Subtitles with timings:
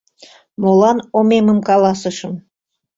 [0.61, 2.33] Молан омемым каласышым?!